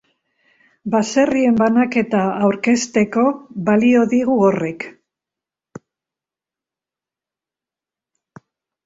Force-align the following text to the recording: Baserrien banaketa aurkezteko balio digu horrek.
Baserrien 0.93 1.57
banaketa 1.57 2.21
aurkezteko 2.47 3.25
balio 3.67 4.01
digu 4.13 4.39
horrek. 4.47 4.87